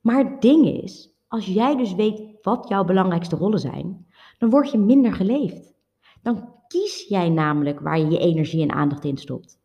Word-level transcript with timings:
Maar 0.00 0.18
het 0.18 0.42
ding 0.42 0.66
is, 0.82 1.14
als 1.28 1.46
jij 1.46 1.76
dus 1.76 1.94
weet 1.94 2.22
wat 2.42 2.68
jouw 2.68 2.84
belangrijkste 2.84 3.36
rollen 3.36 3.58
zijn, 3.58 4.06
dan 4.38 4.50
word 4.50 4.70
je 4.70 4.78
minder 4.78 5.12
geleefd. 5.12 5.74
Dan 6.22 6.48
kies 6.68 7.06
jij 7.08 7.28
namelijk 7.28 7.80
waar 7.80 7.98
je 7.98 8.10
je 8.10 8.18
energie 8.18 8.62
en 8.62 8.72
aandacht 8.72 9.04
in 9.04 9.16
stopt. 9.16 9.60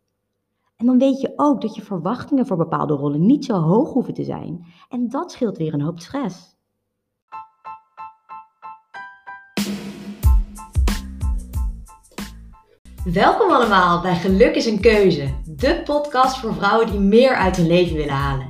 En 0.76 0.86
dan 0.86 0.98
weet 0.98 1.22
je 1.22 1.34
ook 1.36 1.62
dat 1.62 1.76
je 1.76 1.82
verwachtingen 1.82 2.46
voor 2.46 2.58
bepaalde 2.58 2.94
rollen 2.94 3.26
niet 3.26 3.46
zo 3.46 3.60
hoog 3.60 3.94
hoeven 3.94 4.14
te 4.14 4.24
zijn. 4.24 4.66
En 4.90 5.10
dat 5.10 5.32
scheelt 5.32 5.58
weer 5.58 5.74
een 5.74 5.82
hoop 5.82 6.00
stress. 6.00 6.52
Welkom 13.04 13.52
allemaal 13.52 14.02
bij 14.02 14.16
Geluk 14.16 14.56
is 14.56 14.66
een 14.66 14.80
Keuze, 14.80 15.34
de 15.46 15.82
podcast 15.86 16.38
voor 16.38 16.54
vrouwen 16.54 16.92
die 16.92 17.00
meer 17.00 17.36
uit 17.36 17.56
hun 17.56 17.68
leven 17.68 17.96
willen 17.96 18.14
halen. 18.14 18.50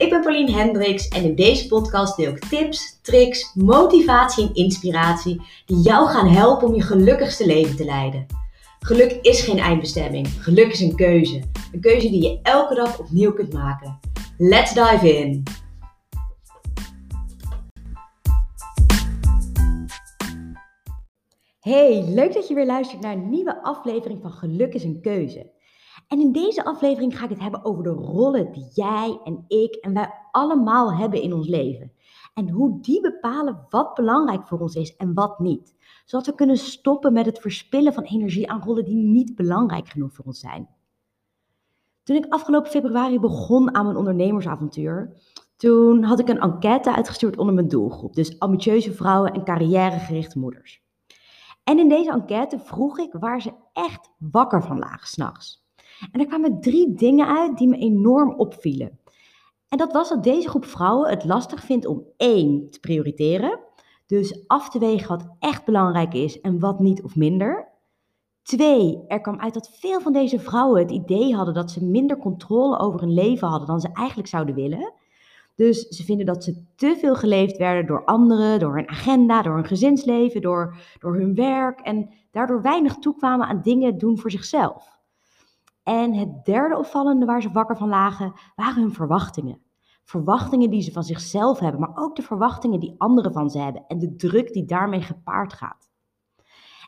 Ik 0.00 0.10
ben 0.10 0.20
Pauline 0.20 0.52
Hendricks 0.52 1.08
en 1.08 1.24
in 1.24 1.34
deze 1.34 1.66
podcast 1.66 2.16
deel 2.16 2.30
ik 2.30 2.44
tips, 2.44 2.98
tricks, 3.02 3.54
motivatie 3.54 4.48
en 4.48 4.54
inspiratie 4.54 5.40
die 5.66 5.76
jou 5.76 6.08
gaan 6.08 6.28
helpen 6.28 6.68
om 6.68 6.74
je 6.74 6.82
gelukkigste 6.82 7.46
leven 7.46 7.76
te 7.76 7.84
leiden. 7.84 8.26
Geluk 8.78 9.18
is 9.22 9.40
geen 9.40 9.58
eindbestemming, 9.58 10.28
geluk 10.28 10.72
is 10.72 10.80
een 10.80 10.96
keuze. 10.96 11.42
Een 11.72 11.80
keuze 11.80 12.10
die 12.10 12.22
je 12.22 12.38
elke 12.42 12.74
dag 12.74 12.98
opnieuw 12.98 13.32
kunt 13.32 13.52
maken. 13.52 14.00
Let's 14.38 14.74
dive 14.74 15.18
in! 15.18 15.42
Hey, 21.60 22.04
leuk 22.06 22.32
dat 22.34 22.48
je 22.48 22.54
weer 22.54 22.66
luistert 22.66 23.00
naar 23.00 23.12
een 23.12 23.30
nieuwe 23.30 23.62
aflevering 23.62 24.22
van 24.22 24.30
Geluk 24.30 24.74
is 24.74 24.84
een 24.84 25.00
keuze. 25.00 25.50
En 26.10 26.20
in 26.20 26.32
deze 26.32 26.64
aflevering 26.64 27.18
ga 27.18 27.24
ik 27.24 27.30
het 27.30 27.40
hebben 27.40 27.64
over 27.64 27.82
de 27.82 27.90
rollen 27.90 28.52
die 28.52 28.68
jij 28.74 29.20
en 29.24 29.44
ik 29.48 29.74
en 29.74 29.94
wij 29.94 30.12
allemaal 30.30 30.94
hebben 30.94 31.22
in 31.22 31.32
ons 31.32 31.48
leven. 31.48 31.92
En 32.34 32.48
hoe 32.48 32.80
die 32.80 33.00
bepalen 33.00 33.66
wat 33.68 33.94
belangrijk 33.94 34.46
voor 34.46 34.60
ons 34.60 34.74
is 34.74 34.96
en 34.96 35.14
wat 35.14 35.38
niet. 35.38 35.74
Zodat 36.04 36.26
we 36.26 36.34
kunnen 36.34 36.56
stoppen 36.56 37.12
met 37.12 37.26
het 37.26 37.38
verspillen 37.38 37.92
van 37.92 38.02
energie 38.02 38.50
aan 38.50 38.62
rollen 38.62 38.84
die 38.84 38.94
niet 38.94 39.34
belangrijk 39.34 39.88
genoeg 39.88 40.12
voor 40.12 40.24
ons 40.24 40.40
zijn. 40.40 40.68
Toen 42.02 42.16
ik 42.16 42.32
afgelopen 42.32 42.70
februari 42.70 43.20
begon 43.20 43.74
aan 43.74 43.84
mijn 43.84 43.96
ondernemersavontuur, 43.96 45.16
toen 45.56 46.02
had 46.02 46.18
ik 46.18 46.28
een 46.28 46.40
enquête 46.40 46.94
uitgestuurd 46.94 47.36
onder 47.36 47.54
mijn 47.54 47.68
doelgroep. 47.68 48.14
Dus 48.14 48.38
ambitieuze 48.38 48.92
vrouwen 48.92 49.32
en 49.32 49.44
carrièregerichte 49.44 50.38
moeders. 50.38 50.82
En 51.64 51.78
in 51.78 51.88
deze 51.88 52.10
enquête 52.10 52.58
vroeg 52.58 52.98
ik 52.98 53.12
waar 53.12 53.42
ze 53.42 53.52
echt 53.72 54.10
wakker 54.18 54.62
van 54.62 54.78
lagen 54.78 55.08
s'nachts. 55.08 55.68
En 56.12 56.20
er 56.20 56.26
kwamen 56.26 56.60
drie 56.60 56.94
dingen 56.94 57.26
uit 57.26 57.58
die 57.58 57.68
me 57.68 57.76
enorm 57.76 58.34
opvielen. 58.34 58.98
En 59.68 59.78
dat 59.78 59.92
was 59.92 60.08
dat 60.08 60.22
deze 60.22 60.48
groep 60.48 60.64
vrouwen 60.64 61.10
het 61.10 61.24
lastig 61.24 61.64
vindt 61.64 61.86
om 61.86 62.04
één 62.16 62.70
te 62.70 62.80
prioriteren. 62.80 63.58
Dus 64.06 64.44
af 64.46 64.70
te 64.70 64.78
wegen 64.78 65.08
wat 65.08 65.28
echt 65.38 65.64
belangrijk 65.64 66.14
is 66.14 66.40
en 66.40 66.58
wat 66.58 66.80
niet 66.80 67.02
of 67.02 67.16
minder. 67.16 67.68
Twee, 68.42 69.04
er 69.06 69.20
kwam 69.20 69.40
uit 69.40 69.54
dat 69.54 69.70
veel 69.72 70.00
van 70.00 70.12
deze 70.12 70.38
vrouwen 70.38 70.80
het 70.80 70.90
idee 70.90 71.34
hadden 71.34 71.54
dat 71.54 71.70
ze 71.70 71.84
minder 71.84 72.16
controle 72.16 72.78
over 72.78 73.00
hun 73.00 73.14
leven 73.14 73.48
hadden 73.48 73.66
dan 73.68 73.80
ze 73.80 73.88
eigenlijk 73.92 74.28
zouden 74.28 74.54
willen. 74.54 74.92
Dus 75.54 75.88
ze 75.88 76.04
vinden 76.04 76.26
dat 76.26 76.44
ze 76.44 76.64
te 76.76 76.96
veel 77.00 77.14
geleefd 77.14 77.56
werden 77.56 77.86
door 77.86 78.04
anderen, 78.04 78.58
door 78.58 78.76
hun 78.76 78.88
agenda, 78.88 79.42
door 79.42 79.54
hun 79.54 79.66
gezinsleven, 79.66 80.40
door, 80.40 80.76
door 80.98 81.16
hun 81.16 81.34
werk 81.34 81.80
en 81.80 82.10
daardoor 82.30 82.62
weinig 82.62 82.94
toekwamen 82.94 83.46
aan 83.46 83.62
dingen 83.62 83.98
doen 83.98 84.18
voor 84.18 84.30
zichzelf. 84.30 84.99
En 85.82 86.14
het 86.14 86.44
derde 86.44 86.78
opvallende 86.78 87.26
waar 87.26 87.42
ze 87.42 87.50
wakker 87.50 87.76
van 87.76 87.88
lagen, 87.88 88.32
waren 88.54 88.82
hun 88.82 88.92
verwachtingen. 88.92 89.62
Verwachtingen 90.04 90.70
die 90.70 90.82
ze 90.82 90.92
van 90.92 91.02
zichzelf 91.02 91.58
hebben, 91.58 91.80
maar 91.80 91.96
ook 91.96 92.16
de 92.16 92.22
verwachtingen 92.22 92.80
die 92.80 92.94
anderen 92.98 93.32
van 93.32 93.50
ze 93.50 93.58
hebben 93.58 93.84
en 93.86 93.98
de 93.98 94.16
druk 94.16 94.52
die 94.52 94.64
daarmee 94.64 95.02
gepaard 95.02 95.52
gaat. 95.52 95.90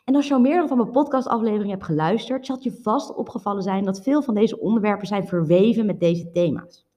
En 0.03 0.15
als 0.15 0.27
je 0.27 0.33
al 0.33 0.39
meerdere 0.39 0.67
van 0.67 0.77
mijn 0.77 0.91
podcastafleveringen 0.91 1.69
hebt 1.69 1.83
geluisterd, 1.83 2.45
zal 2.45 2.55
het 2.55 2.63
je 2.63 2.79
vast 2.81 3.15
opgevallen 3.15 3.63
zijn 3.63 3.85
dat 3.85 4.01
veel 4.01 4.21
van 4.21 4.33
deze 4.33 4.59
onderwerpen 4.59 5.07
zijn 5.07 5.27
verweven 5.27 5.85
met 5.85 5.99
deze 5.99 6.31
thema's. 6.31 6.87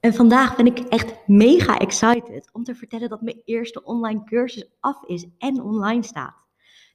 En 0.00 0.14
vandaag 0.14 0.56
ben 0.56 0.66
ik 0.66 0.78
echt 0.78 1.26
mega 1.26 1.78
excited 1.78 2.50
om 2.52 2.64
te 2.64 2.74
vertellen 2.74 3.08
dat 3.08 3.22
mijn 3.22 3.42
eerste 3.44 3.84
online 3.84 4.24
cursus 4.24 4.70
af 4.80 5.04
is 5.04 5.26
en 5.38 5.62
online 5.62 6.02
staat. 6.02 6.34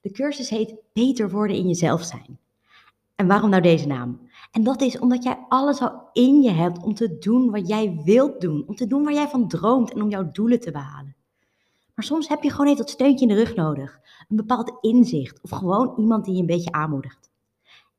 De 0.02 0.12
cursus 0.12 0.50
heet 0.50 0.76
Beter 0.94 1.30
worden 1.30 1.58
in 1.58 1.68
jezelf 1.68 2.04
zijn. 2.04 2.40
En 3.18 3.28
waarom 3.28 3.50
nou 3.50 3.62
deze 3.62 3.88
naam? 3.88 4.20
En 4.52 4.64
dat 4.64 4.82
is 4.82 5.00
omdat 5.00 5.24
jij 5.24 5.46
alles 5.48 5.82
al 5.82 6.10
in 6.14 6.42
je 6.42 6.52
hebt 6.52 6.84
om 6.84 6.94
te 6.94 7.18
doen 7.18 7.52
wat 7.52 7.68
jij 7.68 8.02
wilt 8.04 8.42
doen. 8.42 8.64
Om 8.68 8.76
te 8.76 8.88
doen 8.88 9.04
waar 9.04 9.14
jij 9.14 9.28
van 9.28 9.48
droomt 9.48 9.94
en 9.94 10.02
om 10.02 10.10
jouw 10.10 10.32
doelen 10.32 10.60
te 10.60 10.72
behalen. 10.72 11.16
Maar 11.96 12.06
soms 12.06 12.28
heb 12.28 12.44
je 12.44 12.52
gewoon 12.52 12.66
even 12.66 12.78
dat 12.78 12.90
steuntje 12.90 13.28
in 13.28 13.36
de 13.36 13.44
rug 13.44 13.56
nodig. 13.56 14.00
Een 14.30 14.36
bepaald 14.36 14.78
inzicht 14.82 15.42
of 15.42 15.50
gewoon 15.50 15.94
iemand 15.98 16.26
die 16.26 16.34
je 16.34 16.40
een 16.40 16.46
beetje 16.46 16.72
aanmoedigt. 16.72 17.32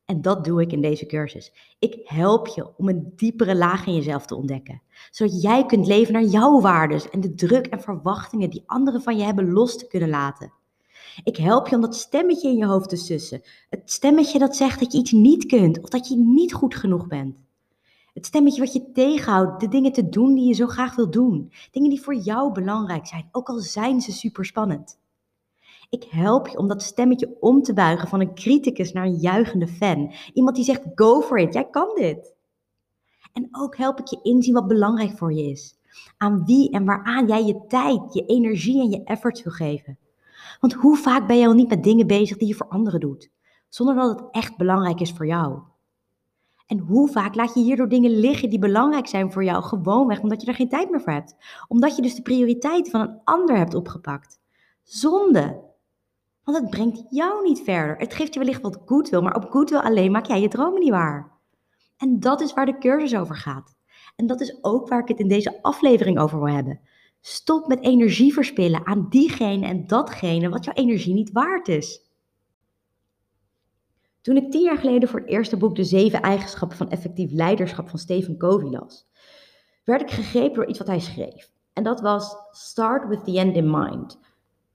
En 0.05 0.23
dat 0.23 0.45
doe 0.45 0.61
ik 0.61 0.73
in 0.73 0.81
deze 0.81 1.07
cursus. 1.07 1.53
Ik 1.78 2.01
help 2.05 2.47
je 2.47 2.77
om 2.77 2.89
een 2.89 3.12
diepere 3.17 3.57
laag 3.57 3.87
in 3.87 3.95
jezelf 3.95 4.27
te 4.27 4.34
ontdekken. 4.34 4.83
Zodat 5.11 5.43
jij 5.43 5.67
kunt 5.67 5.87
leven 5.87 6.12
naar 6.12 6.25
jouw 6.25 6.61
waarden 6.61 7.11
en 7.11 7.21
de 7.21 7.34
druk 7.34 7.67
en 7.67 7.81
verwachtingen 7.81 8.51
die 8.51 8.62
anderen 8.67 9.03
van 9.03 9.17
je 9.17 9.25
hebben 9.25 9.53
los 9.53 9.78
te 9.78 9.87
kunnen 9.87 10.09
laten. 10.09 10.53
Ik 11.25 11.37
help 11.37 11.69
je 11.69 11.75
om 11.75 11.81
dat 11.81 11.97
stemmetje 11.97 12.49
in 12.49 12.56
je 12.56 12.67
hoofd 12.67 12.89
te 12.89 12.97
sussen. 12.97 13.43
Het 13.71 13.83
stemmetje 13.84 14.39
dat 14.39 14.56
zegt 14.56 14.81
dat 14.81 14.93
je 14.93 14.99
iets 14.99 15.12
niet 15.12 15.47
kunt 15.47 15.81
of 15.81 15.89
dat 15.89 16.09
je 16.09 16.17
niet 16.17 16.53
goed 16.53 16.75
genoeg 16.75 17.06
bent. 17.06 17.37
Het 18.15 18.27
stemmetje 18.27 18.61
wat 18.61 18.73
je 18.73 18.93
tegenhoudt 18.93 19.61
de 19.61 19.69
dingen 19.69 19.93
te 19.93 20.09
doen 20.09 20.34
die 20.34 20.47
je 20.47 20.55
zo 20.55 20.67
graag 20.67 20.97
wil 20.97 21.11
doen. 21.11 21.53
Dingen 21.71 21.91
die 21.91 22.03
voor 22.03 22.15
jou 22.15 22.53
belangrijk 22.53 23.07
zijn, 23.07 23.28
ook 23.33 23.49
al 23.49 23.59
zijn 23.59 24.01
ze 24.01 24.12
super 24.12 24.45
spannend. 24.45 24.99
Ik 25.91 26.05
help 26.05 26.49
je 26.49 26.59
om 26.59 26.69
dat 26.69 26.83
stemmetje 26.83 27.37
om 27.41 27.62
te 27.62 27.73
buigen 27.73 28.09
van 28.09 28.21
een 28.21 28.34
criticus 28.34 28.93
naar 28.93 29.05
een 29.05 29.19
juichende 29.19 29.69
fan. 29.69 30.12
Iemand 30.33 30.57
die 30.57 30.65
zegt: 30.65 30.83
go 30.95 31.21
for 31.21 31.39
it, 31.39 31.55
jij 31.55 31.69
kan 31.71 31.95
dit. 31.95 32.34
En 33.33 33.49
ook 33.51 33.77
help 33.77 34.01
ik 34.01 34.07
je 34.07 34.21
inzien 34.23 34.55
wat 34.55 34.67
belangrijk 34.67 35.19
voor 35.19 35.33
je 35.33 35.51
is. 35.51 35.77
Aan 36.17 36.45
wie 36.45 36.71
en 36.71 36.84
waaraan 36.84 37.27
jij 37.27 37.45
je 37.45 37.67
tijd, 37.69 38.15
je 38.15 38.27
energie 38.27 38.81
en 38.81 38.91
je 38.91 39.05
efforts 39.05 39.43
wil 39.43 39.53
geven. 39.53 39.99
Want 40.60 40.72
hoe 40.72 40.97
vaak 40.97 41.26
ben 41.26 41.38
je 41.38 41.47
al 41.47 41.53
niet 41.53 41.69
met 41.69 41.84
dingen 41.84 42.06
bezig 42.06 42.37
die 42.37 42.49
je 42.49 42.54
voor 42.54 42.69
anderen 42.69 43.00
doet, 43.00 43.31
zonder 43.69 43.94
dat 43.94 44.19
het 44.19 44.28
echt 44.31 44.56
belangrijk 44.56 45.00
is 45.00 45.12
voor 45.12 45.26
jou? 45.26 45.59
En 46.66 46.78
hoe 46.78 47.09
vaak 47.09 47.34
laat 47.34 47.54
je 47.54 47.60
hierdoor 47.60 47.88
dingen 47.88 48.10
liggen 48.10 48.50
die 48.50 48.59
belangrijk 48.59 49.06
zijn 49.06 49.32
voor 49.32 49.44
jou, 49.44 49.62
gewoonweg 49.62 50.21
omdat 50.21 50.41
je 50.41 50.47
er 50.47 50.54
geen 50.54 50.69
tijd 50.69 50.91
meer 50.91 51.00
voor 51.00 51.12
hebt? 51.12 51.37
Omdat 51.69 51.97
je 51.97 52.03
dus 52.03 52.15
de 52.15 52.22
prioriteit 52.22 52.91
van 52.91 53.00
een 53.00 53.21
ander 53.25 53.56
hebt 53.56 53.75
opgepakt. 53.75 54.41
Zonde. 54.82 55.60
Want 56.44 56.59
het 56.59 56.71
brengt 56.71 57.04
jou 57.10 57.43
niet 57.43 57.60
verder. 57.60 57.97
Het 57.97 58.15
geeft 58.15 58.34
je 58.34 58.41
wellicht 58.41 58.62
wat 58.62 58.78
goodwill, 58.84 59.21
maar 59.21 59.34
op 59.34 59.50
goodwill 59.50 59.78
alleen 59.78 60.10
maak 60.10 60.27
jij 60.27 60.41
je 60.41 60.48
dromen 60.48 60.81
niet 60.81 60.91
waar. 60.91 61.32
En 61.97 62.21
dat 62.21 62.41
is 62.41 62.53
waar 62.53 62.66
de 62.66 62.78
cursus 62.78 63.16
over 63.16 63.37
gaat. 63.37 63.77
En 64.16 64.27
dat 64.27 64.41
is 64.41 64.59
ook 64.65 64.88
waar 64.88 65.00
ik 65.00 65.09
het 65.09 65.19
in 65.19 65.28
deze 65.28 65.62
aflevering 65.62 66.19
over 66.19 66.38
wil 66.38 66.54
hebben. 66.54 66.81
Stop 67.31 67.66
met 67.66 67.84
energie 67.84 68.33
verspillen 68.33 68.87
aan 68.87 69.06
diegene 69.09 69.66
en 69.66 69.87
datgene 69.87 70.49
wat 70.49 70.65
jouw 70.65 70.75
energie 70.75 71.15
niet 71.15 71.33
waard 71.33 71.69
is. 71.69 72.00
Toen 74.21 74.37
ik 74.37 74.50
tien 74.50 74.62
jaar 74.62 74.78
geleden 74.78 75.09
voor 75.09 75.21
het 75.21 75.28
eerste 75.28 75.56
boek 75.56 75.77
De 75.77 75.84
Zeven 75.84 76.22
Eigenschappen 76.22 76.77
van 76.77 76.91
Effectief 76.91 77.33
Leiderschap 77.33 77.89
van 77.89 77.99
Stephen 77.99 78.37
Covey 78.37 78.71
las, 78.71 79.06
werd 79.84 80.00
ik 80.00 80.11
gegrepen 80.11 80.55
door 80.55 80.66
iets 80.66 80.78
wat 80.78 80.87
hij 80.87 81.00
schreef. 81.00 81.50
En 81.72 81.83
dat 81.83 82.00
was 82.00 82.37
Start 82.50 83.09
with 83.09 83.25
the 83.25 83.39
end 83.39 83.56
in 83.56 83.71
mind. 83.71 84.19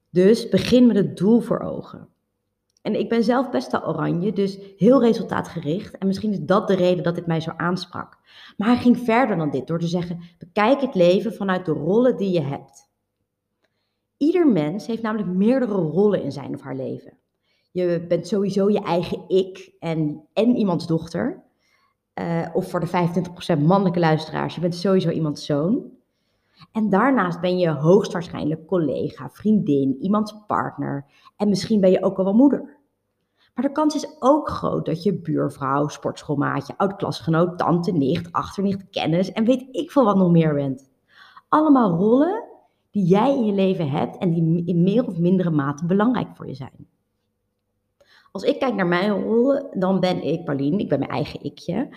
Dus 0.09 0.49
begin 0.49 0.87
met 0.87 0.95
het 0.95 1.17
doel 1.17 1.39
voor 1.39 1.59
ogen. 1.59 2.07
En 2.83 2.99
ik 2.99 3.09
ben 3.09 3.23
zelf 3.23 3.49
best 3.49 3.71
wel 3.71 3.87
oranje, 3.87 4.33
dus 4.33 4.59
heel 4.77 5.01
resultaatgericht. 5.01 5.97
En 5.97 6.07
misschien 6.07 6.31
is 6.31 6.39
dat 6.39 6.67
de 6.67 6.75
reden 6.75 7.03
dat 7.03 7.15
dit 7.15 7.25
mij 7.25 7.41
zo 7.41 7.51
aansprak. 7.57 8.17
Maar 8.57 8.67
hij 8.67 8.77
ging 8.77 8.97
verder 8.97 9.37
dan 9.37 9.49
dit 9.49 9.67
door 9.67 9.79
te 9.79 9.87
zeggen: 9.87 10.19
bekijk 10.37 10.81
het 10.81 10.95
leven 10.95 11.33
vanuit 11.33 11.65
de 11.65 11.71
rollen 11.71 12.17
die 12.17 12.31
je 12.31 12.41
hebt. 12.41 12.91
Ieder 14.17 14.47
mens 14.47 14.87
heeft 14.87 15.01
namelijk 15.01 15.29
meerdere 15.29 15.73
rollen 15.73 16.23
in 16.23 16.31
zijn 16.31 16.53
of 16.53 16.61
haar 16.61 16.75
leven. 16.75 17.17
Je 17.71 18.05
bent 18.07 18.27
sowieso 18.27 18.69
je 18.69 18.81
eigen 18.81 19.23
ik 19.27 19.71
en, 19.79 20.27
en 20.33 20.55
iemands 20.55 20.87
dochter. 20.87 21.43
Uh, 22.19 22.47
of 22.53 22.69
voor 22.69 22.79
de 22.79 22.87
25% 23.57 23.61
mannelijke 23.61 23.99
luisteraars, 23.99 24.55
je 24.55 24.61
bent 24.61 24.75
sowieso 24.75 25.09
iemands 25.09 25.45
zoon. 25.45 25.91
En 26.71 26.89
daarnaast 26.89 27.41
ben 27.41 27.57
je 27.57 27.69
hoogstwaarschijnlijk 27.69 28.67
collega, 28.67 29.29
vriendin, 29.29 29.97
iemands 29.99 30.35
partner 30.47 31.05
en 31.37 31.49
misschien 31.49 31.81
ben 31.81 31.91
je 31.91 32.03
ook 32.03 32.17
al 32.17 32.23
wel 32.23 32.33
moeder. 32.33 32.77
Maar 33.55 33.65
de 33.65 33.71
kans 33.71 33.95
is 33.95 34.15
ook 34.19 34.49
groot 34.49 34.85
dat 34.85 35.03
je 35.03 35.19
buurvrouw, 35.19 35.87
sportschoolmaatje, 35.87 36.77
oud-klasgenoot, 36.77 37.57
tante, 37.57 37.91
nicht, 37.91 38.31
achternicht, 38.31 38.89
kennis 38.89 39.31
en 39.31 39.45
weet 39.45 39.67
ik 39.71 39.91
veel 39.91 40.05
wat 40.05 40.15
nog 40.15 40.31
meer 40.31 40.53
bent. 40.53 40.89
Allemaal 41.49 41.95
rollen 41.95 42.43
die 42.91 43.05
jij 43.05 43.35
in 43.35 43.45
je 43.45 43.53
leven 43.53 43.89
hebt 43.89 44.17
en 44.17 44.31
die 44.31 44.65
in 44.65 44.83
meer 44.83 45.07
of 45.07 45.17
mindere 45.17 45.49
mate 45.49 45.85
belangrijk 45.85 46.35
voor 46.35 46.47
je 46.47 46.55
zijn. 46.55 46.87
Als 48.33 48.43
ik 48.43 48.59
kijk 48.59 48.73
naar 48.73 48.87
mijn 48.87 49.23
rollen, 49.23 49.67
dan 49.73 49.99
ben 49.99 50.23
ik 50.23 50.43
Pauline, 50.43 50.77
ik 50.77 50.89
ben 50.89 50.99
mijn 50.99 51.11
eigen 51.11 51.43
ikje. 51.43 51.89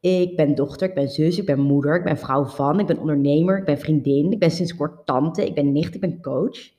Ik 0.00 0.36
ben 0.36 0.54
dochter, 0.54 0.88
ik 0.88 0.94
ben 0.94 1.08
zus, 1.08 1.38
ik 1.38 1.46
ben 1.46 1.60
moeder, 1.60 1.96
ik 1.96 2.04
ben 2.04 2.18
vrouw 2.18 2.44
van, 2.44 2.80
ik 2.80 2.86
ben 2.86 2.98
ondernemer, 2.98 3.58
ik 3.58 3.64
ben 3.64 3.78
vriendin, 3.78 4.32
ik 4.32 4.38
ben 4.38 4.50
sinds 4.50 4.76
kort 4.76 5.06
tante, 5.06 5.46
ik 5.46 5.54
ben 5.54 5.72
nicht, 5.72 5.94
ik 5.94 6.00
ben 6.00 6.20
coach. 6.20 6.72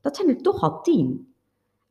Dat 0.00 0.16
zijn 0.16 0.28
er 0.28 0.36
toch 0.36 0.62
al 0.62 0.82
tien. 0.82 1.34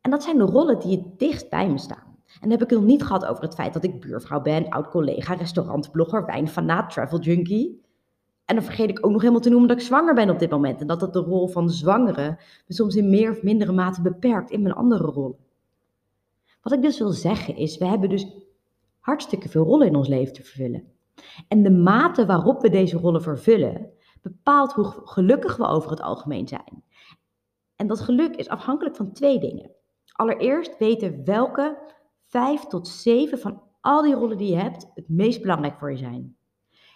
En 0.02 0.12
dat 0.12 0.24
zijn 0.24 0.38
de 0.38 0.44
rollen 0.44 0.80
die 0.80 0.98
het 0.98 1.20
dichtst 1.20 1.50
bij 1.50 1.70
me 1.70 1.78
staan. 1.78 2.16
En 2.26 2.40
dan 2.42 2.50
heb 2.50 2.62
ik 2.62 2.70
het 2.70 2.80
nog 2.80 2.88
niet 2.88 3.04
gehad 3.04 3.26
over 3.26 3.44
het 3.44 3.54
feit 3.54 3.74
dat 3.74 3.84
ik 3.84 4.00
buurvrouw 4.00 4.42
ben, 4.42 4.70
oud-collega, 4.70 5.34
restaurantblogger, 5.34 6.26
wijnfanaat, 6.26 6.92
travel 6.92 7.20
junkie. 7.20 7.82
En 8.46 8.56
dan 8.56 8.64
vergeet 8.64 8.90
ik 8.90 9.06
ook 9.06 9.12
nog 9.12 9.22
helemaal 9.22 9.42
te 9.42 9.50
noemen 9.50 9.68
dat 9.68 9.78
ik 9.78 9.84
zwanger 9.84 10.14
ben 10.14 10.30
op 10.30 10.40
dit 10.40 10.50
moment. 10.50 10.82
En 10.82 10.88
dat 10.88 11.00
dat 11.00 11.14
de 11.14 11.20
rol 11.20 11.48
van 11.48 11.70
zwangere 11.70 12.38
me 12.68 12.74
soms 12.74 12.96
in 12.96 13.10
meer 13.10 13.32
of 13.32 13.44
mindere 13.44 13.72
mate 13.72 14.02
beperkt 14.02 14.52
in 14.52 14.62
mijn 14.62 14.76
andere 14.76 15.06
rollen. 15.06 15.50
Wat 16.62 16.74
ik 16.74 16.82
dus 16.82 17.00
wil 17.00 17.12
zeggen 17.12 17.56
is, 17.56 17.78
we 17.78 17.86
hebben 17.86 18.10
dus 18.10 18.28
hartstikke 19.00 19.50
veel 19.50 19.64
rollen 19.64 19.88
in 19.88 19.96
ons 19.96 20.08
leven 20.08 20.34
te 20.34 20.44
vervullen. 20.44 20.92
En 21.48 21.64
de 21.64 21.72
mate 21.72 22.26
waarop 22.26 22.62
we 22.62 22.70
deze 22.70 22.98
rollen 22.98 23.22
vervullen, 23.22 23.92
bepaalt 24.22 24.74
hoe 24.74 24.86
gelukkig 24.86 25.58
we 25.58 25.66
over 25.66 25.90
het 25.90 26.02
algemeen 26.02 26.48
zijn. 26.48 26.84
En 27.76 27.88
dat 27.88 28.00
geluk 28.00 28.36
is 28.36 28.48
afhankelijk 28.48 28.96
van 28.96 29.12
twee 29.12 29.40
dingen. 29.40 29.72
Allereerst 30.12 30.78
weten 30.78 31.24
welke 31.26 31.78
vijf 32.28 32.66
tot 32.66 32.88
zeven 32.88 33.40
van 33.40 33.62
al 33.82 34.02
die 34.02 34.14
rollen 34.14 34.38
die 34.38 34.50
je 34.50 34.58
hebt 34.58 34.92
het 34.94 35.10
meest 35.10 35.42
belangrijk 35.42 35.80
voor 35.80 35.92
je 35.92 35.98
zijn. 35.98 36.36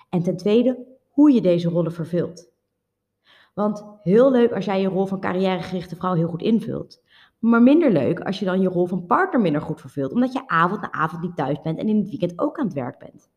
En 0.10 0.24
ten 0.24 0.38
tweede, 0.38 0.86
hoe 1.10 1.32
je 1.32 1.42
deze 1.42 1.70
rollen 1.70 1.94
vervult. 1.94 2.54
Want 3.54 3.86
heel 4.04 4.32
leuk 4.32 4.52
als 4.52 4.66
jij 4.66 4.82
je 4.82 4.88
rol 4.88 5.06
van 5.06 5.20
carrièregerichte 5.20 5.96
vrouw 5.96 6.14
heel 6.14 6.28
goed 6.28 6.42
invult. 6.42 7.04
Maar 7.46 7.62
minder 7.62 7.92
leuk 7.92 8.20
als 8.20 8.40
je 8.40 8.46
dan 8.46 8.62
je 8.62 8.68
rol 8.68 8.86
van 8.86 9.06
partner 9.06 9.42
minder 9.42 9.62
goed 9.62 9.82
vervult, 9.82 10.14
omdat 10.14 10.34
je 10.34 10.48
avond 10.48 10.82
na 10.82 10.92
avond 10.92 11.22
niet 11.22 11.36
thuis 11.36 11.62
bent 11.62 11.80
en 11.80 11.88
in 11.88 11.98
het 11.98 12.10
weekend 12.10 12.40
ook 12.40 12.60
aan 12.60 12.66
het 12.66 12.74
werk 12.74 13.00
bent. 13.00 13.30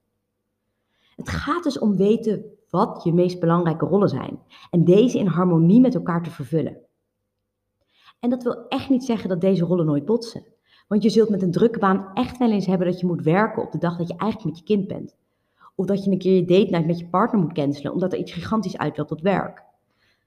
Het 1.16 1.28
gaat 1.28 1.62
dus 1.62 1.78
om 1.78 1.96
weten 1.96 2.44
wat 2.70 3.00
je 3.04 3.12
meest 3.12 3.40
belangrijke 3.40 3.84
rollen 3.84 4.08
zijn 4.08 4.40
en 4.70 4.84
deze 4.84 5.18
in 5.18 5.26
harmonie 5.26 5.80
met 5.80 5.94
elkaar 5.94 6.22
te 6.22 6.30
vervullen. 6.30 6.76
En 8.20 8.30
dat 8.30 8.42
wil 8.42 8.68
echt 8.68 8.88
niet 8.88 9.04
zeggen 9.04 9.28
dat 9.28 9.40
deze 9.40 9.64
rollen 9.64 9.86
nooit 9.86 10.04
botsen. 10.04 10.44
Want 10.86 11.02
je 11.02 11.10
zult 11.10 11.28
met 11.28 11.42
een 11.42 11.52
drukke 11.52 11.78
baan 11.78 12.10
echt 12.14 12.38
wel 12.38 12.50
eens 12.50 12.66
hebben 12.66 12.86
dat 12.86 13.00
je 13.00 13.06
moet 13.06 13.22
werken 13.22 13.62
op 13.62 13.72
de 13.72 13.78
dag 13.78 13.96
dat 13.96 14.08
je 14.08 14.16
eigenlijk 14.16 14.50
met 14.50 14.58
je 14.58 14.74
kind 14.74 14.88
bent. 14.88 15.16
Of 15.74 15.86
dat 15.86 16.04
je 16.04 16.10
een 16.10 16.18
keer 16.18 16.34
je 16.34 16.44
date 16.44 16.70
night 16.70 16.86
met 16.86 16.98
je 16.98 17.08
partner 17.08 17.40
moet 17.40 17.52
cancelen 17.52 17.92
omdat 17.92 18.12
er 18.12 18.18
iets 18.18 18.32
gigantisch 18.32 18.78
uitloopt 18.78 19.12
op 19.12 19.20
werk. 19.20 19.64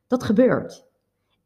Dat 0.07 0.23
gebeurt. 0.23 0.85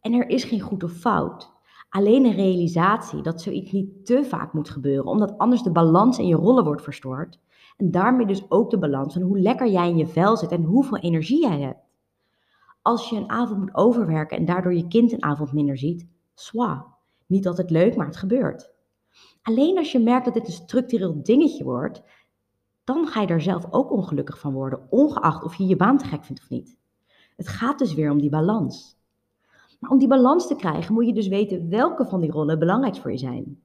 En 0.02 0.14
er 0.14 0.30
is 0.30 0.44
geen 0.44 0.62
goed 0.62 0.84
of 0.84 0.92
fout. 0.92 1.54
Alleen 1.96 2.26
een 2.26 2.36
realisatie 2.36 3.22
dat 3.22 3.42
zoiets 3.42 3.72
niet 3.72 4.06
te 4.06 4.24
vaak 4.24 4.54
moet 4.54 4.70
gebeuren, 4.70 5.06
omdat 5.06 5.38
anders 5.38 5.62
de 5.62 5.72
balans 5.72 6.18
in 6.18 6.28
je 6.28 6.36
rollen 6.36 6.64
wordt 6.64 6.82
verstoord. 6.82 7.40
En 7.78 7.92
daarmee 7.92 8.26
dus 8.26 8.52
ook 8.52 8.70
de 8.70 8.78
balans 8.78 9.14
van 9.14 9.22
hoe 9.22 9.40
lekker 9.40 9.68
jij 9.68 9.90
in 9.90 9.98
je 9.98 10.08
vel 10.08 10.38
zit 10.38 10.52
en 10.52 10.64
hoeveel 10.64 10.98
energie 10.98 11.42
jij 11.42 11.60
hebt. 11.62 11.80
Als 12.82 13.10
je 13.10 13.16
een 13.16 13.30
avond 13.30 13.60
moet 13.60 13.76
overwerken 13.76 14.38
en 14.38 14.46
daardoor 14.46 14.74
je 14.74 14.88
kind 14.88 15.12
een 15.12 15.24
avond 15.24 15.54
minder 15.54 15.78
ziet, 15.78 16.08
swa. 16.34 16.86
Niet 17.26 17.48
altijd 17.48 17.70
leuk, 17.70 17.96
maar 17.96 18.06
het 18.06 18.18
gebeurt. 18.18 18.72
Alleen 19.42 19.78
als 19.78 19.92
je 19.92 20.00
merkt 20.00 20.26
dat 20.26 20.34
dit 20.34 20.48
een 20.48 20.54
structureel 20.54 21.24
dingetje 21.24 21.64
wordt, 21.64 22.04
dan 22.84 23.08
ga 23.08 23.22
je 23.22 23.28
er 23.28 23.42
zelf 23.42 23.66
ook 23.70 23.92
ongelukkig 23.92 24.40
van 24.40 24.54
worden, 24.54 24.88
ongeacht 24.90 25.44
of 25.44 25.56
je 25.56 25.66
je 25.66 25.76
baan 25.76 25.98
te 25.98 26.06
gek 26.06 26.24
vindt 26.24 26.42
of 26.42 26.50
niet. 26.50 26.78
Het 27.36 27.48
gaat 27.48 27.80
dus 27.80 27.94
weer 27.94 28.12
om 28.12 28.22
die 28.22 28.30
balans. 28.30 28.95
Maar 29.80 29.92
om 29.92 29.98
die 29.98 30.08
balans 30.08 30.48
te 30.48 30.56
krijgen 30.56 30.94
moet 30.94 31.06
je 31.06 31.14
dus 31.14 31.28
weten 31.28 31.70
welke 31.70 32.06
van 32.06 32.22
die 32.22 32.32
rollen 32.32 32.60
belangrijk 32.60 32.96
voor 32.96 33.12
je 33.12 33.18
zijn. 33.18 33.62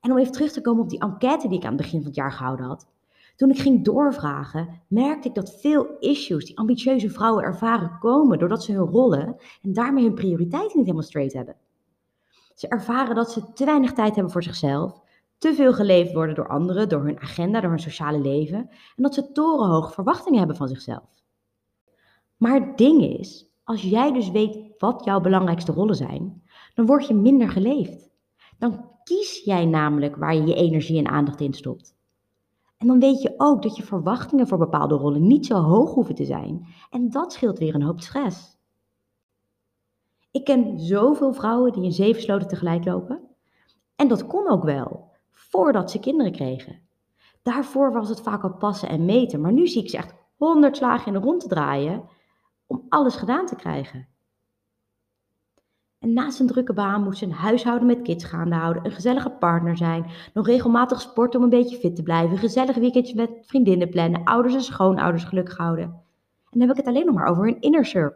En 0.00 0.10
om 0.10 0.18
even 0.18 0.32
terug 0.32 0.52
te 0.52 0.60
komen 0.60 0.82
op 0.82 0.90
die 0.90 1.00
enquête 1.00 1.48
die 1.48 1.58
ik 1.58 1.64
aan 1.64 1.72
het 1.72 1.80
begin 1.80 1.98
van 1.98 2.06
het 2.06 2.16
jaar 2.16 2.32
gehouden 2.32 2.66
had. 2.66 2.86
Toen 3.36 3.50
ik 3.50 3.58
ging 3.58 3.84
doorvragen, 3.84 4.68
merkte 4.88 5.28
ik 5.28 5.34
dat 5.34 5.60
veel 5.60 5.86
issues 5.98 6.44
die 6.44 6.58
ambitieuze 6.58 7.10
vrouwen 7.10 7.44
ervaren 7.44 7.98
komen 7.98 8.38
doordat 8.38 8.64
ze 8.64 8.72
hun 8.72 8.86
rollen 8.86 9.36
en 9.62 9.72
daarmee 9.72 10.04
hun 10.04 10.14
prioriteiten 10.14 10.76
niet 10.76 10.86
helemaal 10.86 11.06
straight 11.06 11.32
hebben. 11.32 11.56
Ze 12.54 12.68
ervaren 12.68 13.14
dat 13.14 13.32
ze 13.32 13.52
te 13.52 13.64
weinig 13.64 13.92
tijd 13.92 14.14
hebben 14.14 14.32
voor 14.32 14.42
zichzelf, 14.42 15.00
te 15.38 15.54
veel 15.54 15.72
geleefd 15.72 16.12
worden 16.12 16.34
door 16.34 16.48
anderen, 16.48 16.88
door 16.88 17.04
hun 17.04 17.20
agenda, 17.20 17.60
door 17.60 17.70
hun 17.70 17.78
sociale 17.78 18.20
leven 18.20 18.58
en 18.96 19.02
dat 19.02 19.14
ze 19.14 19.32
torenhoge 19.32 19.92
verwachtingen 19.92 20.38
hebben 20.38 20.56
van 20.56 20.68
zichzelf. 20.68 21.22
Maar 22.36 22.54
het 22.54 22.78
ding 22.78 23.02
is, 23.02 23.50
als 23.64 23.82
jij 23.82 24.12
dus 24.12 24.30
weet 24.30 24.67
wat 24.78 25.04
jouw 25.04 25.20
belangrijkste 25.20 25.72
rollen 25.72 25.94
zijn, 25.94 26.42
dan 26.74 26.86
word 26.86 27.06
je 27.06 27.14
minder 27.14 27.48
geleefd. 27.48 28.10
Dan 28.58 28.90
kies 29.04 29.44
jij 29.44 29.64
namelijk 29.64 30.16
waar 30.16 30.34
je 30.34 30.46
je 30.46 30.54
energie 30.54 30.98
en 30.98 31.08
aandacht 31.08 31.40
in 31.40 31.52
stopt. 31.52 31.96
En 32.76 32.86
dan 32.86 33.00
weet 33.00 33.22
je 33.22 33.34
ook 33.36 33.62
dat 33.62 33.76
je 33.76 33.82
verwachtingen 33.82 34.46
voor 34.46 34.58
bepaalde 34.58 34.94
rollen 34.94 35.26
niet 35.26 35.46
zo 35.46 35.54
hoog 35.54 35.94
hoeven 35.94 36.14
te 36.14 36.24
zijn. 36.24 36.66
En 36.90 37.10
dat 37.10 37.32
scheelt 37.32 37.58
weer 37.58 37.74
een 37.74 37.82
hoop 37.82 38.00
stress. 38.00 38.58
Ik 40.30 40.44
ken 40.44 40.78
zoveel 40.78 41.32
vrouwen 41.32 41.72
die 41.72 41.82
in 41.82 41.92
zeven 41.92 42.22
sloten 42.22 42.48
tegelijk 42.48 42.84
lopen. 42.84 43.20
En 43.96 44.08
dat 44.08 44.26
kon 44.26 44.48
ook 44.48 44.64
wel, 44.64 45.10
voordat 45.30 45.90
ze 45.90 46.00
kinderen 46.00 46.32
kregen. 46.32 46.80
Daarvoor 47.42 47.92
was 47.92 48.08
het 48.08 48.20
vaak 48.20 48.42
al 48.42 48.54
passen 48.54 48.88
en 48.88 49.04
meten, 49.04 49.40
maar 49.40 49.52
nu 49.52 49.66
zie 49.66 49.82
ik 49.82 49.90
ze 49.90 49.96
echt 49.96 50.14
honderd 50.36 50.76
slagen 50.76 51.06
in 51.06 51.12
de 51.12 51.26
rond 51.26 51.40
te 51.40 51.48
draaien 51.48 52.08
om 52.66 52.86
alles 52.88 53.16
gedaan 53.16 53.46
te 53.46 53.56
krijgen. 53.56 54.08
En 55.98 56.12
naast 56.12 56.40
een 56.40 56.46
drukke 56.46 56.72
baan 56.72 57.02
moet 57.02 57.18
ze 57.18 57.24
een 57.24 57.32
huishouden 57.32 57.86
met 57.86 58.02
kids 58.02 58.24
gaande 58.24 58.54
houden, 58.54 58.84
een 58.84 58.92
gezellige 58.92 59.30
partner 59.30 59.76
zijn, 59.76 60.06
nog 60.34 60.46
regelmatig 60.46 61.00
sporten 61.00 61.38
om 61.38 61.44
een 61.44 61.58
beetje 61.58 61.76
fit 61.76 61.96
te 61.96 62.02
blijven, 62.02 62.38
gezellig 62.38 62.76
weekendje 62.76 63.14
met 63.14 63.30
vriendinnen 63.42 63.88
plannen, 63.88 64.24
ouders 64.24 64.54
en 64.54 64.62
schoonouders 64.62 65.24
gelukkig 65.24 65.56
houden. 65.56 65.84
En 65.84 66.58
dan 66.58 66.60
heb 66.60 66.70
ik 66.70 66.76
het 66.76 66.86
alleen 66.86 67.06
nog 67.06 67.14
maar 67.14 67.28
over 67.28 67.44
hun 67.44 67.60
inner. 67.60 68.14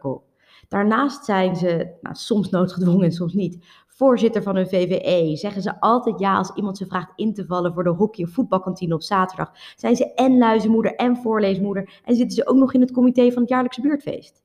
Daarnaast 0.67 1.25
zijn 1.25 1.55
ze, 1.55 1.97
nou, 2.01 2.15
soms 2.15 2.49
noodgedwongen 2.49 3.03
en 3.03 3.11
soms 3.11 3.33
niet, 3.33 3.65
voorzitter 3.87 4.43
van 4.43 4.55
hun 4.55 4.67
VVE. 4.67 5.37
Zeggen 5.37 5.61
ze 5.61 5.79
altijd 5.79 6.19
ja 6.19 6.37
als 6.37 6.51
iemand 6.55 6.77
ze 6.77 6.85
vraagt 6.85 7.11
in 7.15 7.33
te 7.33 7.45
vallen 7.45 7.73
voor 7.73 7.83
de 7.83 7.89
hockey- 7.89 8.25
of 8.25 8.31
voetbalkantine 8.31 8.93
op 8.93 9.01
zaterdag. 9.01 9.51
Zijn 9.75 9.95
ze 9.95 10.13
en 10.13 10.37
luizenmoeder 10.37 10.95
en 10.95 11.17
voorleesmoeder 11.17 12.01
en 12.05 12.15
zitten 12.15 12.35
ze 12.35 12.47
ook 12.47 12.57
nog 12.57 12.73
in 12.73 12.81
het 12.81 12.91
comité 12.91 13.31
van 13.31 13.41
het 13.41 13.51
jaarlijkse 13.51 13.81
buurtfeest. 13.81 14.42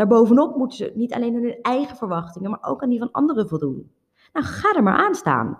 Daarbovenop 0.00 0.56
moeten 0.56 0.76
ze 0.76 0.92
niet 0.94 1.12
alleen 1.12 1.34
aan 1.34 1.42
hun 1.42 1.58
eigen 1.62 1.96
verwachtingen, 1.96 2.50
maar 2.50 2.62
ook 2.62 2.82
aan 2.82 2.88
die 2.88 2.98
van 2.98 3.10
anderen 3.10 3.48
voldoen. 3.48 3.92
Nou, 4.32 4.46
ga 4.46 4.74
er 4.74 4.82
maar 4.82 4.98
aan 4.98 5.14
staan. 5.14 5.58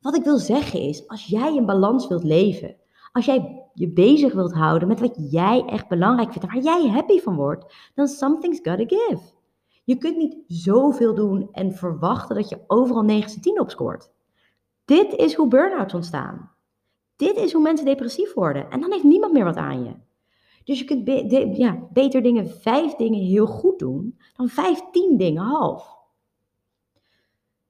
Wat 0.00 0.16
ik 0.16 0.24
wil 0.24 0.38
zeggen 0.38 0.80
is, 0.80 1.08
als 1.08 1.26
jij 1.26 1.54
in 1.54 1.66
balans 1.66 2.08
wilt 2.08 2.24
leven, 2.24 2.76
als 3.12 3.24
jij 3.24 3.68
je 3.74 3.92
bezig 3.92 4.32
wilt 4.32 4.52
houden 4.52 4.88
met 4.88 5.00
wat 5.00 5.16
jij 5.30 5.64
echt 5.66 5.88
belangrijk 5.88 6.32
vindt, 6.32 6.46
waar 6.46 6.62
jij 6.62 6.88
happy 6.88 7.20
van 7.20 7.36
wordt, 7.36 7.90
dan 7.94 8.06
something's 8.06 8.60
gotta 8.62 8.84
give. 8.96 9.22
Je 9.84 9.96
kunt 9.96 10.16
niet 10.16 10.36
zoveel 10.46 11.14
doen 11.14 11.48
en 11.52 11.72
verwachten 11.72 12.36
dat 12.36 12.48
je 12.48 12.64
overal 12.66 13.02
9 13.02 13.40
10 13.40 13.60
op 13.60 13.70
scoort. 13.70 14.10
Dit 14.84 15.12
is 15.12 15.34
hoe 15.34 15.48
burn-outs 15.48 15.94
ontstaan. 15.94 16.50
Dit 17.16 17.36
is 17.36 17.52
hoe 17.52 17.62
mensen 17.62 17.86
depressief 17.86 18.34
worden. 18.34 18.70
En 18.70 18.80
dan 18.80 18.92
heeft 18.92 19.04
niemand 19.04 19.32
meer 19.32 19.44
wat 19.44 19.56
aan 19.56 19.84
je. 19.84 19.94
Dus 20.64 20.78
je 20.78 20.84
kunt 20.84 21.04
beter 21.92 22.22
dingen, 22.22 22.48
vijf 22.48 22.94
dingen 22.94 23.20
heel 23.20 23.46
goed 23.46 23.78
doen, 23.78 24.18
dan 24.36 24.48
vijftien 24.48 25.16
dingen 25.16 25.42
half. 25.42 26.00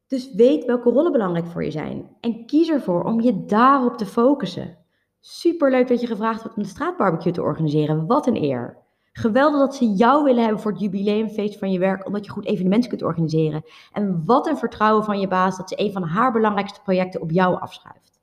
Dus 0.06 0.34
weet 0.34 0.64
welke 0.64 0.90
rollen 0.90 1.12
belangrijk 1.12 1.46
voor 1.46 1.64
je 1.64 1.70
zijn. 1.70 2.16
En 2.20 2.46
kies 2.46 2.68
ervoor 2.68 3.04
om 3.04 3.20
je 3.20 3.44
daarop 3.44 3.96
te 3.96 4.06
focussen. 4.06 4.78
Superleuk 5.20 5.88
dat 5.88 6.00
je 6.00 6.06
gevraagd 6.06 6.42
wordt 6.42 6.56
om 6.56 6.62
de 6.62 6.68
straatbarbecue 6.68 7.32
te 7.32 7.42
organiseren. 7.42 8.06
Wat 8.06 8.26
een 8.26 8.42
eer. 8.42 8.76
Geweldig 9.12 9.60
dat 9.60 9.74
ze 9.74 9.92
jou 9.92 10.24
willen 10.24 10.42
hebben 10.42 10.60
voor 10.60 10.70
het 10.70 10.80
jubileumfeest 10.80 11.58
van 11.58 11.72
je 11.72 11.78
werk, 11.78 12.06
omdat 12.06 12.24
je 12.24 12.30
goed 12.30 12.46
evenementen 12.46 12.88
kunt 12.88 13.02
organiseren. 13.02 13.64
En 13.92 14.24
wat 14.24 14.46
een 14.46 14.56
vertrouwen 14.56 15.04
van 15.04 15.20
je 15.20 15.28
baas 15.28 15.56
dat 15.56 15.68
ze 15.68 15.80
een 15.80 15.92
van 15.92 16.02
haar 16.02 16.32
belangrijkste 16.32 16.80
projecten 16.80 17.20
op 17.20 17.30
jou 17.30 17.60
afschuift. 17.60 18.20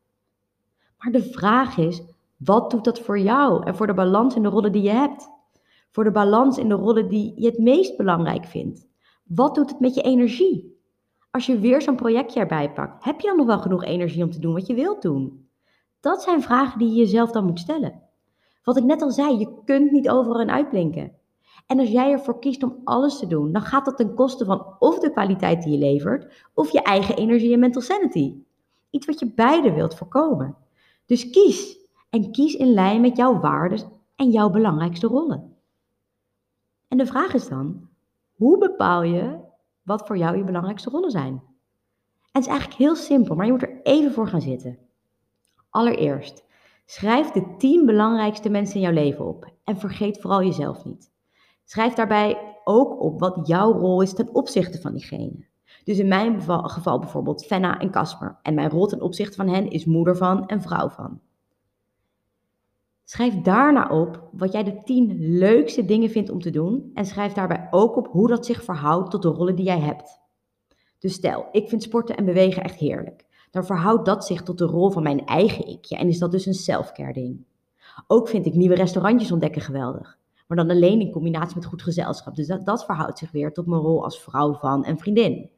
Maar 0.97 1.11
de 1.11 1.23
vraag 1.23 1.77
is, 1.77 2.01
wat 2.39 2.71
doet 2.71 2.83
dat 2.83 2.99
voor 2.99 3.19
jou 3.19 3.65
en 3.65 3.75
voor 3.75 3.87
de 3.87 3.93
balans 3.93 4.35
in 4.35 4.43
de 4.43 4.49
rollen 4.49 4.71
die 4.71 4.81
je 4.81 4.89
hebt? 4.89 5.29
Voor 5.91 6.03
de 6.03 6.11
balans 6.11 6.57
in 6.57 6.69
de 6.69 6.75
rollen 6.75 7.09
die 7.09 7.33
je 7.35 7.45
het 7.45 7.57
meest 7.57 7.97
belangrijk 7.97 8.45
vindt? 8.45 8.87
Wat 9.23 9.55
doet 9.55 9.69
het 9.69 9.79
met 9.79 9.95
je 9.95 10.01
energie? 10.01 10.77
Als 11.31 11.45
je 11.45 11.59
weer 11.59 11.81
zo'n 11.81 11.95
projectje 11.95 12.39
erbij 12.39 12.73
pakt, 12.73 13.03
heb 13.03 13.19
je 13.19 13.27
dan 13.27 13.37
nog 13.37 13.45
wel 13.45 13.59
genoeg 13.59 13.83
energie 13.83 14.23
om 14.23 14.31
te 14.31 14.39
doen 14.39 14.53
wat 14.53 14.67
je 14.67 14.73
wilt 14.73 15.01
doen? 15.01 15.49
Dat 15.99 16.21
zijn 16.21 16.41
vragen 16.41 16.79
die 16.79 16.89
je 16.89 16.95
jezelf 16.95 17.31
dan 17.31 17.45
moet 17.45 17.59
stellen. 17.59 18.01
Wat 18.63 18.77
ik 18.77 18.83
net 18.83 19.01
al 19.01 19.11
zei, 19.11 19.37
je 19.37 19.61
kunt 19.65 19.91
niet 19.91 20.09
overal 20.09 20.41
in 20.41 20.51
uitblinken. 20.51 21.11
En 21.67 21.79
als 21.79 21.89
jij 21.89 22.11
ervoor 22.11 22.39
kiest 22.39 22.63
om 22.63 22.81
alles 22.83 23.19
te 23.19 23.27
doen, 23.27 23.51
dan 23.51 23.61
gaat 23.61 23.85
dat 23.85 23.97
ten 23.97 24.13
koste 24.13 24.45
van 24.45 24.75
of 24.79 24.99
de 24.99 25.11
kwaliteit 25.11 25.63
die 25.63 25.71
je 25.71 25.77
levert, 25.77 26.47
of 26.53 26.71
je 26.71 26.81
eigen 26.81 27.15
energie 27.15 27.53
en 27.53 27.59
mental 27.59 27.81
sanity. 27.81 28.33
Iets 28.89 29.05
wat 29.05 29.19
je 29.19 29.33
beide 29.33 29.73
wilt 29.73 29.95
voorkomen. 29.95 30.55
Dus 31.05 31.29
kies 31.29 31.78
en 32.09 32.31
kies 32.31 32.53
in 32.53 32.73
lijn 32.73 33.01
met 33.01 33.17
jouw 33.17 33.39
waarden 33.39 33.91
en 34.15 34.29
jouw 34.29 34.49
belangrijkste 34.49 35.07
rollen. 35.07 35.55
En 36.87 36.97
de 36.97 37.05
vraag 37.05 37.33
is 37.33 37.47
dan, 37.47 37.89
hoe 38.35 38.57
bepaal 38.57 39.03
je 39.03 39.39
wat 39.81 40.07
voor 40.07 40.17
jou 40.17 40.37
je 40.37 40.43
belangrijkste 40.43 40.89
rollen 40.89 41.11
zijn? 41.11 41.47
het 42.31 42.41
is 42.43 42.47
eigenlijk 42.47 42.79
heel 42.79 42.95
simpel, 42.95 43.35
maar 43.35 43.45
je 43.45 43.51
moet 43.51 43.61
er 43.61 43.79
even 43.83 44.11
voor 44.11 44.27
gaan 44.27 44.41
zitten. 44.41 44.77
Allereerst, 45.69 46.43
schrijf 46.85 47.31
de 47.31 47.55
10 47.57 47.85
belangrijkste 47.85 48.49
mensen 48.49 48.75
in 48.75 48.81
jouw 48.81 48.91
leven 48.91 49.27
op 49.27 49.53
en 49.63 49.77
vergeet 49.77 50.21
vooral 50.21 50.43
jezelf 50.43 50.85
niet. 50.85 51.11
Schrijf 51.65 51.93
daarbij 51.93 52.57
ook 52.63 53.01
op 53.01 53.19
wat 53.19 53.47
jouw 53.47 53.71
rol 53.71 54.01
is 54.01 54.13
ten 54.13 54.33
opzichte 54.33 54.81
van 54.81 54.93
diegene. 54.93 55.47
Dus 55.83 55.97
in 55.97 56.07
mijn 56.07 56.41
geval 56.41 56.99
bijvoorbeeld 56.99 57.45
Fenna 57.45 57.79
en 57.79 57.91
Casper. 57.91 58.39
En 58.41 58.53
mijn 58.53 58.69
rol 58.69 58.85
ten 58.85 59.01
opzichte 59.01 59.35
van 59.35 59.47
hen 59.47 59.69
is 59.69 59.85
moeder 59.85 60.17
van 60.17 60.47
en 60.47 60.61
vrouw 60.61 60.89
van. 60.89 61.19
Schrijf 63.09 63.35
daarna 63.35 63.87
op 63.87 64.29
wat 64.31 64.51
jij 64.51 64.63
de 64.63 64.83
10 64.83 65.37
leukste 65.37 65.85
dingen 65.85 66.09
vindt 66.09 66.29
om 66.29 66.41
te 66.41 66.49
doen. 66.49 66.91
En 66.93 67.05
schrijf 67.05 67.33
daarbij 67.33 67.67
ook 67.71 67.95
op 67.95 68.07
hoe 68.07 68.27
dat 68.27 68.45
zich 68.45 68.63
verhoudt 68.63 69.11
tot 69.11 69.21
de 69.21 69.27
rollen 69.27 69.55
die 69.55 69.65
jij 69.65 69.79
hebt. 69.79 70.19
Dus 70.99 71.13
stel, 71.13 71.47
ik 71.51 71.69
vind 71.69 71.83
sporten 71.83 72.17
en 72.17 72.25
bewegen 72.25 72.63
echt 72.63 72.75
heerlijk. 72.75 73.25
Dan 73.51 73.65
verhoudt 73.65 74.05
dat 74.05 74.25
zich 74.25 74.43
tot 74.43 74.57
de 74.57 74.65
rol 74.65 74.91
van 74.91 75.03
mijn 75.03 75.25
eigen 75.25 75.67
ikje 75.67 75.97
en 75.97 76.07
is 76.07 76.19
dat 76.19 76.31
dus 76.31 76.45
een 76.45 76.53
selfcare 76.53 77.13
ding. 77.13 77.45
Ook 78.07 78.27
vind 78.27 78.45
ik 78.45 78.53
nieuwe 78.53 78.75
restaurantjes 78.75 79.31
ontdekken 79.31 79.61
geweldig. 79.61 80.17
Maar 80.47 80.57
dan 80.57 80.69
alleen 80.69 81.01
in 81.01 81.11
combinatie 81.11 81.55
met 81.55 81.65
goed 81.65 81.81
gezelschap. 81.81 82.35
Dus 82.35 82.47
dat, 82.47 82.65
dat 82.65 82.85
verhoudt 82.85 83.17
zich 83.17 83.31
weer 83.31 83.53
tot 83.53 83.65
mijn 83.65 83.81
rol 83.81 84.03
als 84.03 84.21
vrouw 84.21 84.53
van 84.53 84.83
en 84.85 84.97
vriendin. 84.97 85.49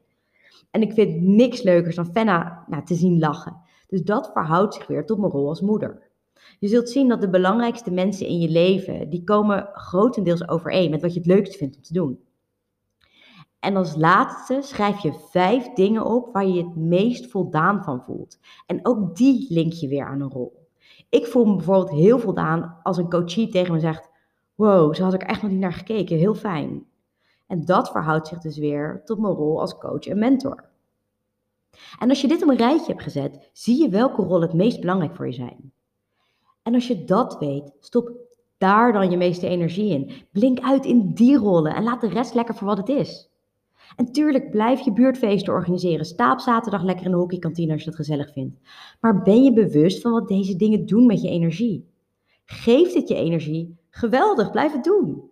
En 0.70 0.82
ik 0.82 0.92
vind 0.92 1.22
niks 1.22 1.62
leukers 1.62 1.96
dan 1.96 2.12
Fenna 2.12 2.64
nou, 2.66 2.84
te 2.84 2.94
zien 2.94 3.18
lachen. 3.18 3.56
Dus 3.86 4.02
dat 4.02 4.30
verhoudt 4.32 4.74
zich 4.74 4.86
weer 4.86 5.06
tot 5.06 5.18
mijn 5.18 5.32
rol 5.32 5.48
als 5.48 5.60
moeder. 5.60 6.10
Je 6.58 6.68
zult 6.68 6.88
zien 6.88 7.08
dat 7.08 7.20
de 7.20 7.30
belangrijkste 7.30 7.90
mensen 7.90 8.26
in 8.26 8.38
je 8.38 8.48
leven, 8.48 9.10
die 9.10 9.24
komen 9.24 9.68
grotendeels 9.72 10.48
overeen 10.48 10.90
met 10.90 11.02
wat 11.02 11.12
je 11.12 11.18
het 11.18 11.28
leukst 11.28 11.56
vindt 11.56 11.76
om 11.76 11.82
te 11.82 11.92
doen. 11.92 12.20
En 13.60 13.76
als 13.76 13.96
laatste 13.96 14.58
schrijf 14.62 14.98
je 14.98 15.12
vijf 15.30 15.68
dingen 15.68 16.04
op 16.04 16.32
waar 16.32 16.46
je 16.46 16.64
het 16.64 16.76
meest 16.76 17.30
voldaan 17.30 17.84
van 17.84 18.02
voelt. 18.02 18.38
En 18.66 18.86
ook 18.86 19.16
die 19.16 19.46
link 19.48 19.72
je 19.72 19.88
weer 19.88 20.06
aan 20.06 20.20
een 20.20 20.30
rol. 20.30 20.68
Ik 21.08 21.26
voel 21.26 21.44
me 21.44 21.56
bijvoorbeeld 21.56 21.90
heel 21.90 22.18
voldaan 22.18 22.78
als 22.82 22.96
een 22.96 23.10
coachie 23.10 23.48
tegen 23.48 23.74
me 23.74 23.80
zegt: 23.80 24.10
Wow, 24.54 24.94
zo 24.94 25.02
had 25.02 25.14
ik 25.14 25.22
echt 25.22 25.42
nog 25.42 25.50
niet 25.50 25.60
naar 25.60 25.72
gekeken, 25.72 26.16
heel 26.16 26.34
fijn. 26.34 26.86
En 27.46 27.64
dat 27.64 27.90
verhoudt 27.90 28.28
zich 28.28 28.38
dus 28.38 28.58
weer 28.58 29.02
tot 29.04 29.18
mijn 29.18 29.34
rol 29.34 29.60
als 29.60 29.78
coach 29.78 30.06
en 30.06 30.18
mentor. 30.18 30.70
En 31.98 32.08
als 32.08 32.20
je 32.20 32.28
dit 32.28 32.42
op 32.42 32.48
een 32.48 32.56
rijtje 32.56 32.92
hebt 32.92 33.02
gezet, 33.02 33.50
zie 33.52 33.82
je 33.82 33.88
welke 33.88 34.22
rol 34.22 34.40
het 34.40 34.52
meest 34.52 34.80
belangrijk 34.80 35.16
voor 35.16 35.26
je 35.26 35.32
zijn. 35.32 35.72
En 36.62 36.74
als 36.74 36.86
je 36.86 37.04
dat 37.04 37.38
weet, 37.38 37.72
stop 37.80 38.10
daar 38.58 38.92
dan 38.92 39.10
je 39.10 39.16
meeste 39.16 39.48
energie 39.48 39.90
in. 39.90 40.10
Blink 40.32 40.60
uit 40.60 40.84
in 40.84 41.14
die 41.14 41.36
rollen 41.36 41.74
en 41.74 41.82
laat 41.82 42.00
de 42.00 42.08
rest 42.08 42.34
lekker 42.34 42.54
voor 42.54 42.66
wat 42.66 42.78
het 42.78 42.88
is. 42.88 43.30
En 43.96 44.12
tuurlijk 44.12 44.50
blijf 44.50 44.80
je 44.80 44.92
buurtfeesten 44.92 45.52
organiseren. 45.52 46.04
Sta 46.04 46.32
op 46.32 46.38
zaterdag 46.38 46.82
lekker 46.82 47.04
in 47.04 47.10
de 47.10 47.16
hockeykantine 47.16 47.72
als 47.72 47.80
je 47.80 47.88
dat 47.90 47.98
gezellig 47.98 48.32
vindt. 48.32 48.58
Maar 49.00 49.22
ben 49.22 49.44
je 49.44 49.52
bewust 49.52 50.00
van 50.00 50.12
wat 50.12 50.28
deze 50.28 50.56
dingen 50.56 50.86
doen 50.86 51.06
met 51.06 51.22
je 51.22 51.28
energie? 51.28 51.90
Geeft 52.44 52.94
het 52.94 53.08
je 53.08 53.14
energie? 53.14 53.76
Geweldig, 53.90 54.50
blijf 54.50 54.72
het 54.72 54.84
doen. 54.84 55.30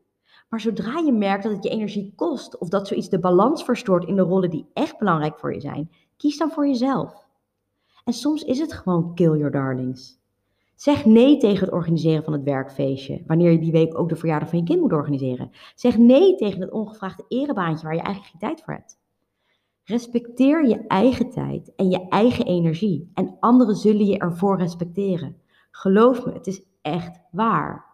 Maar 0.49 0.61
zodra 0.61 0.99
je 0.99 1.13
merkt 1.13 1.43
dat 1.43 1.53
het 1.53 1.65
je 1.65 1.71
energie 1.71 2.13
kost 2.17 2.59
of 2.59 2.69
dat 2.69 2.89
zoiets 2.89 3.09
de 3.09 3.19
balans 3.19 3.65
verstoort 3.65 4.05
in 4.05 4.17
de 4.17 4.23
rollen 4.23 4.51
die 4.51 4.67
echt 4.73 4.99
belangrijk 4.99 5.39
voor 5.39 5.55
je 5.55 5.61
zijn, 5.61 5.91
kies 6.17 6.39
dan 6.39 6.51
voor 6.51 6.67
jezelf. 6.67 7.27
En 8.05 8.13
soms 8.13 8.43
is 8.43 8.59
het 8.59 8.73
gewoon 8.73 9.15
kill 9.15 9.37
your 9.37 9.51
darlings. 9.51 10.20
Zeg 10.81 11.05
nee 11.05 11.37
tegen 11.37 11.65
het 11.65 11.75
organiseren 11.75 12.25
van 12.25 12.33
het 12.33 12.43
werkfeestje, 12.43 13.23
wanneer 13.27 13.51
je 13.51 13.59
die 13.59 13.73
week 13.73 13.99
ook 13.99 14.09
de 14.09 14.17
verjaardag 14.17 14.49
van 14.49 14.59
je 14.59 14.65
kind 14.65 14.81
moet 14.81 14.93
organiseren. 14.93 15.51
Zeg 15.75 15.99
nee 15.99 16.35
tegen 16.35 16.61
het 16.61 16.71
ongevraagde 16.71 17.25
erebaantje 17.29 17.87
waar 17.87 17.95
je 17.95 18.03
eigenlijk 18.03 18.31
geen 18.31 18.49
tijd 18.49 18.63
voor 18.65 18.75
hebt. 18.75 18.99
Respecteer 19.85 20.69
je 20.69 20.87
eigen 20.87 21.31
tijd 21.31 21.75
en 21.77 21.91
je 21.91 22.09
eigen 22.09 22.45
energie 22.47 23.11
en 23.15 23.37
anderen 23.41 23.77
zullen 23.77 24.07
je 24.07 24.19
ervoor 24.19 24.59
respecteren. 24.59 25.37
Geloof 25.71 26.27
me, 26.27 26.33
het 26.33 26.47
is 26.47 26.63
echt 26.83 27.21
waar. 27.31 27.85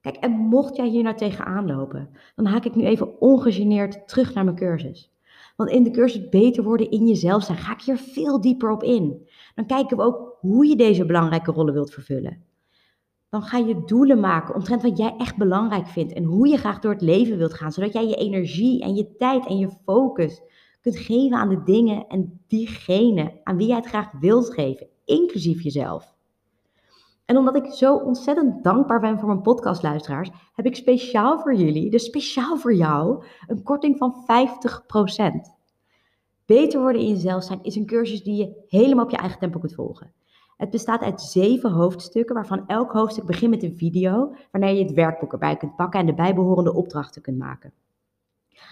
Kijk, 0.00 0.16
en 0.16 0.30
mocht 0.30 0.76
jij 0.76 0.88
hier 0.88 1.02
nou 1.02 1.16
tegenaan 1.16 1.66
lopen, 1.66 2.10
dan 2.36 2.46
haak 2.46 2.64
ik 2.64 2.74
nu 2.74 2.84
even 2.84 3.20
ongegeneerd 3.20 4.08
terug 4.08 4.34
naar 4.34 4.44
mijn 4.44 4.56
cursus. 4.56 5.12
Want 5.56 5.70
in 5.70 5.82
de 5.82 5.90
cursus 5.90 6.28
Beter 6.28 6.62
worden 6.62 6.90
in 6.90 7.06
jezelf 7.06 7.42
zijn, 7.44 7.58
ga 7.58 7.72
ik 7.72 7.82
hier 7.82 7.98
veel 7.98 8.40
dieper 8.40 8.70
op 8.70 8.82
in. 8.82 9.28
Dan 9.54 9.66
kijken 9.66 9.96
we 9.96 10.02
ook 10.02 10.29
hoe 10.40 10.66
je 10.66 10.76
deze 10.76 11.06
belangrijke 11.06 11.52
rollen 11.52 11.72
wilt 11.72 11.92
vervullen. 11.92 12.44
Dan 13.28 13.42
ga 13.42 13.58
je 13.58 13.84
doelen 13.84 14.20
maken 14.20 14.54
omtrent 14.54 14.82
wat 14.82 14.98
jij 14.98 15.14
echt 15.18 15.36
belangrijk 15.36 15.86
vindt 15.86 16.12
en 16.12 16.24
hoe 16.24 16.48
je 16.48 16.56
graag 16.56 16.78
door 16.78 16.92
het 16.92 17.02
leven 17.02 17.38
wilt 17.38 17.54
gaan, 17.54 17.72
zodat 17.72 17.92
jij 17.92 18.06
je 18.06 18.14
energie 18.14 18.82
en 18.82 18.94
je 18.94 19.16
tijd 19.16 19.46
en 19.46 19.58
je 19.58 19.70
focus 19.84 20.42
kunt 20.80 20.96
geven 20.96 21.36
aan 21.36 21.48
de 21.48 21.62
dingen 21.62 22.06
en 22.06 22.40
diegene 22.46 23.40
aan 23.44 23.56
wie 23.56 23.66
jij 23.66 23.76
het 23.76 23.86
graag 23.86 24.12
wilt 24.20 24.54
geven, 24.54 24.86
inclusief 25.04 25.62
jezelf. 25.62 26.14
En 27.24 27.36
omdat 27.36 27.56
ik 27.56 27.72
zo 27.72 27.96
ontzettend 27.96 28.64
dankbaar 28.64 29.00
ben 29.00 29.18
voor 29.18 29.28
mijn 29.28 29.42
podcastluisteraars, 29.42 30.30
heb 30.54 30.66
ik 30.66 30.76
speciaal 30.76 31.38
voor 31.38 31.54
jullie, 31.54 31.90
dus 31.90 32.04
speciaal 32.04 32.56
voor 32.56 32.74
jou, 32.74 33.24
een 33.46 33.62
korting 33.62 33.96
van 33.98 34.14
50%. 34.14 35.58
Beter 36.46 36.80
worden 36.80 37.00
in 37.00 37.08
jezelf 37.08 37.44
zijn 37.44 37.62
is 37.62 37.76
een 37.76 37.86
cursus 37.86 38.22
die 38.22 38.36
je 38.36 38.64
helemaal 38.68 39.04
op 39.04 39.10
je 39.10 39.16
eigen 39.16 39.38
tempo 39.38 39.58
kunt 39.58 39.74
volgen. 39.74 40.12
Het 40.60 40.70
bestaat 40.70 41.00
uit 41.00 41.20
zeven 41.20 41.70
hoofdstukken, 41.70 42.34
waarvan 42.34 42.66
elk 42.66 42.92
hoofdstuk 42.92 43.24
begint 43.24 43.50
met 43.50 43.62
een 43.62 43.76
video, 43.76 44.34
waarna 44.50 44.66
je 44.66 44.82
het 44.82 44.92
werkboek 44.92 45.32
erbij 45.32 45.56
kunt 45.56 45.76
pakken 45.76 46.00
en 46.00 46.06
de 46.06 46.14
bijbehorende 46.14 46.74
opdrachten 46.74 47.22
kunt 47.22 47.38
maken. 47.38 47.72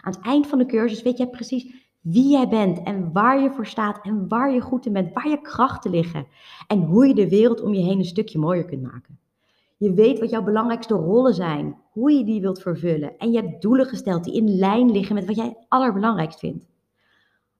Aan 0.00 0.12
het 0.12 0.20
eind 0.20 0.46
van 0.46 0.58
de 0.58 0.66
cursus 0.66 1.02
weet 1.02 1.18
jij 1.18 1.28
precies 1.28 1.74
wie 2.00 2.28
jij 2.28 2.48
bent 2.48 2.82
en 2.82 3.12
waar 3.12 3.42
je 3.42 3.50
voor 3.50 3.66
staat 3.66 4.04
en 4.04 4.28
waar 4.28 4.52
je 4.52 4.60
goed 4.60 4.86
in 4.86 4.92
bent, 4.92 5.12
waar 5.12 5.28
je 5.28 5.40
krachten 5.40 5.90
liggen 5.90 6.26
en 6.66 6.82
hoe 6.82 7.06
je 7.06 7.14
de 7.14 7.28
wereld 7.28 7.62
om 7.62 7.74
je 7.74 7.82
heen 7.82 7.98
een 7.98 8.04
stukje 8.04 8.38
mooier 8.38 8.64
kunt 8.64 8.82
maken. 8.82 9.18
Je 9.76 9.92
weet 9.92 10.18
wat 10.18 10.30
jouw 10.30 10.42
belangrijkste 10.42 10.94
rollen 10.94 11.34
zijn, 11.34 11.76
hoe 11.90 12.12
je 12.12 12.24
die 12.24 12.40
wilt 12.40 12.62
vervullen 12.62 13.18
en 13.18 13.32
je 13.32 13.40
hebt 13.40 13.62
doelen 13.62 13.86
gesteld 13.86 14.24
die 14.24 14.34
in 14.34 14.56
lijn 14.56 14.90
liggen 14.90 15.14
met 15.14 15.26
wat 15.26 15.36
jij 15.36 15.56
allerbelangrijkst 15.68 16.38
vindt. 16.38 16.64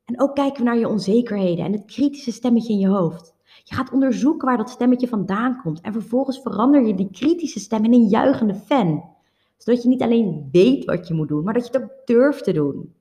En 0.04 0.20
ook 0.20 0.35
kijken 0.35 0.58
we 0.58 0.64
naar 0.64 0.78
je 0.78 0.88
onzekerheden 0.88 1.64
en 1.64 1.73
het 1.73 1.85
kritische 1.85 2.32
stemmetje 2.32 2.73
in 2.73 2.78
je 2.78 2.88
hoofd. 2.88 3.37
Je 3.65 3.75
gaat 3.75 3.91
onderzoeken 3.91 4.49
waar 4.49 4.57
dat 4.57 4.71
stemmetje 4.71 5.09
vandaan 5.09 5.61
komt 5.62 5.81
en 5.81 5.93
vervolgens 5.93 6.41
verander 6.41 6.87
je 6.87 6.95
die 6.95 7.11
kritische 7.11 7.61
stem 7.61 7.85
in 7.85 7.93
een 7.93 8.09
juichende 8.09 8.55
fan. 8.55 9.05
Zodat 9.57 9.83
je 9.83 9.88
niet 9.88 10.03
alleen 10.03 10.49
weet 10.53 10.85
wat 10.85 11.09
je 11.09 11.15
moet 11.15 11.29
doen, 11.29 11.45
maar 11.45 11.55
dat 11.55 11.67
je 11.67 11.73
het 11.73 11.83
ook 11.83 11.91
durft 12.05 12.45
te 12.45 12.53
doen. 12.53 12.95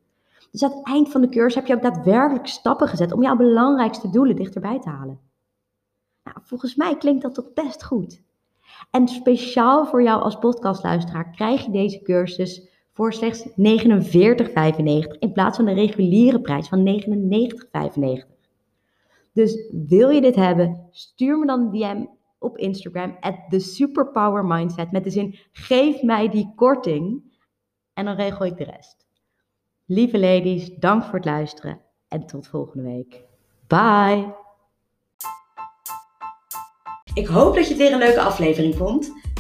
Dus 0.52 0.64
aan 0.64 0.72
het 0.72 0.88
eind 0.88 1.12
van 1.12 1.22
de 1.22 1.30
cursus 1.30 1.56
heb 1.56 1.66
je 1.66 1.76
ook 1.76 1.82
daadwerkelijk 1.82 2.48
stappen 2.48 2.88
gezet 2.88 3.12
om 3.12 3.22
jouw 3.22 3.36
belangrijkste 3.36 4.10
doelen 4.10 4.36
dichterbij 4.36 4.80
te 4.80 4.90
halen. 4.90 5.20
Nou, 6.24 6.38
volgens 6.44 6.76
mij 6.76 6.98
klinkt 6.98 7.22
dat 7.22 7.34
toch 7.34 7.54
best 7.54 7.84
goed. 7.84 8.22
En 8.92 9.08
speciaal 9.08 9.86
voor 9.86 10.04
jou 10.04 10.22
als 10.22 10.40
podcastluisteraar 10.40 11.32
krijg 11.32 11.66
je 11.66 11.72
deze 11.72 12.02
cursus 12.02 12.68
voor 12.92 13.14
slechts 13.14 13.48
49,95 13.48 13.54
in 15.20 15.32
plaats 15.34 15.56
van 15.56 15.66
de 15.66 15.74
reguliere 15.74 16.42
prijs 16.42 16.68
van 16.68 17.02
99,95. 18.24 18.37
Dus 19.38 19.70
wil 19.72 20.10
je 20.10 20.22
dit 20.22 20.36
hebben, 20.36 20.88
stuur 20.92 21.38
me 21.38 21.46
dan 21.46 21.60
een 21.60 21.72
DM 21.72 22.06
op 22.40 22.58
Instagram 22.58 23.18
at 23.20 23.36
the 23.50 23.60
superpower 23.60 24.46
mindset 24.46 24.92
met 24.92 25.04
de 25.04 25.10
zin 25.10 25.40
geef 25.52 26.02
mij 26.02 26.30
die 26.30 26.54
korting 26.56 27.24
en 27.94 28.06
dan 28.06 28.16
regel 28.16 28.46
ik 28.46 28.58
de 28.58 28.64
rest. 28.64 29.08
Lieve 29.86 30.20
ladies, 30.20 30.76
dank 30.76 31.04
voor 31.04 31.14
het 31.14 31.26
luisteren 31.26 31.82
en 32.08 32.26
tot 32.26 32.48
volgende 32.48 32.84
week. 32.84 33.24
Bye! 33.68 34.36
Ik 37.14 37.28
hoop 37.28 37.56
dat 37.56 37.64
je 37.64 37.70
het 37.70 37.78
weer 37.78 37.94
een 37.94 38.00
leuke 38.00 38.22
aflevering 38.22 38.76
vond. 38.76 39.12